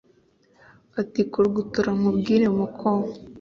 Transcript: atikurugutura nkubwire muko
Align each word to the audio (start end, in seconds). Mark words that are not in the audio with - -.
atikurugutura 1.01 1.89
nkubwire 1.97 2.45
muko 2.57 2.89